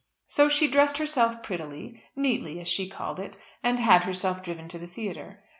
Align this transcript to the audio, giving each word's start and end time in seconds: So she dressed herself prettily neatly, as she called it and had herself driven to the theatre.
So 0.27 0.49
she 0.49 0.67
dressed 0.67 0.97
herself 0.97 1.43
prettily 1.43 2.01
neatly, 2.15 2.59
as 2.59 2.67
she 2.67 2.89
called 2.89 3.19
it 3.19 3.37
and 3.61 3.79
had 3.79 4.03
herself 4.05 4.41
driven 4.41 4.67
to 4.69 4.79
the 4.79 4.87
theatre. 4.87 5.37